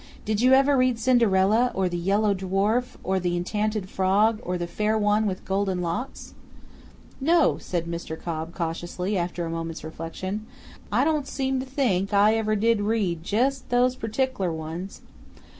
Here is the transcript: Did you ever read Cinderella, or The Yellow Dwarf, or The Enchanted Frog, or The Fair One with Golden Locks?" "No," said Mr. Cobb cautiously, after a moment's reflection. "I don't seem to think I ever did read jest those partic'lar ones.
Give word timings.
Did 0.25 0.41
you 0.41 0.53
ever 0.53 0.75
read 0.75 0.97
Cinderella, 0.97 1.71
or 1.75 1.87
The 1.87 1.95
Yellow 1.95 2.33
Dwarf, 2.33 2.95
or 3.03 3.19
The 3.19 3.37
Enchanted 3.37 3.87
Frog, 3.87 4.39
or 4.41 4.57
The 4.57 4.65
Fair 4.65 4.97
One 4.97 5.27
with 5.27 5.45
Golden 5.45 5.83
Locks?" 5.83 6.33
"No," 7.19 7.59
said 7.59 7.85
Mr. 7.85 8.19
Cobb 8.19 8.55
cautiously, 8.55 9.15
after 9.15 9.45
a 9.45 9.49
moment's 9.51 9.83
reflection. 9.83 10.47
"I 10.91 11.05
don't 11.05 11.27
seem 11.27 11.59
to 11.59 11.67
think 11.67 12.15
I 12.15 12.33
ever 12.35 12.55
did 12.55 12.81
read 12.81 13.21
jest 13.21 13.69
those 13.69 13.95
partic'lar 13.95 14.51
ones. 14.51 15.01